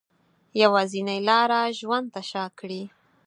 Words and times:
یوازینۍ 0.61 1.19
لاره 1.27 1.61
ژوند 1.79 2.07
ته 2.13 2.21
شا 2.29 2.45
کړي 2.59 2.81